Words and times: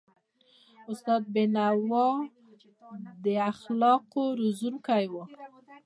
استاد 0.91 1.21
بینوا 1.33 2.07
د 3.23 3.25
اخلاقو 3.53 4.23
روزونکی 4.39 5.03
و. 5.13 5.15